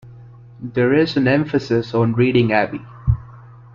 [0.59, 2.81] There is an emphasis on Reading Abbey.